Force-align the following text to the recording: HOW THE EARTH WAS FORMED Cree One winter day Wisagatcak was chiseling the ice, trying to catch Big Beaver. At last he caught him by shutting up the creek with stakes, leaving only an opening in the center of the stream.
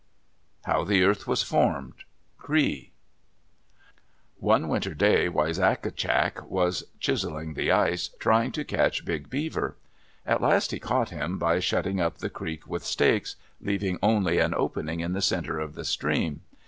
HOW 0.65 0.83
THE 0.83 1.03
EARTH 1.03 1.27
WAS 1.27 1.43
FORMED 1.43 1.93
Cree 2.39 2.91
One 4.39 4.67
winter 4.67 4.95
day 4.95 5.29
Wisagatcak 5.29 6.41
was 6.49 6.85
chiseling 6.99 7.53
the 7.53 7.71
ice, 7.71 8.07
trying 8.17 8.51
to 8.53 8.63
catch 8.65 9.05
Big 9.05 9.29
Beaver. 9.29 9.75
At 10.25 10.41
last 10.41 10.71
he 10.71 10.79
caught 10.79 11.11
him 11.11 11.37
by 11.37 11.59
shutting 11.59 12.01
up 12.01 12.17
the 12.17 12.31
creek 12.31 12.65
with 12.65 12.83
stakes, 12.83 13.35
leaving 13.61 13.99
only 14.01 14.39
an 14.39 14.55
opening 14.55 15.01
in 15.01 15.13
the 15.13 15.21
center 15.21 15.59
of 15.59 15.75
the 15.75 15.85
stream. 15.85 16.41